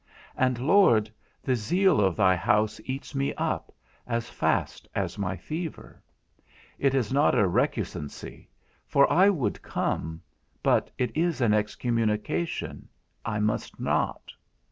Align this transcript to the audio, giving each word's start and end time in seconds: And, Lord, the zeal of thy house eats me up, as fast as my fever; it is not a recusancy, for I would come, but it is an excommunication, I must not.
And, 0.35 0.57
Lord, 0.57 1.13
the 1.43 1.55
zeal 1.55 2.01
of 2.01 2.15
thy 2.15 2.35
house 2.35 2.81
eats 2.85 3.13
me 3.13 3.35
up, 3.35 3.71
as 4.07 4.31
fast 4.31 4.87
as 4.95 5.19
my 5.19 5.37
fever; 5.37 6.01
it 6.79 6.95
is 6.95 7.13
not 7.13 7.35
a 7.37 7.47
recusancy, 7.47 8.47
for 8.87 9.07
I 9.13 9.29
would 9.29 9.61
come, 9.61 10.23
but 10.63 10.89
it 10.97 11.15
is 11.15 11.39
an 11.39 11.53
excommunication, 11.53 12.89
I 13.25 13.41
must 13.41 13.79
not. 13.79 14.31